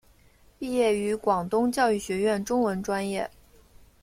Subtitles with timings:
[0.57, 3.29] 毕业于广东教育学院中文专业。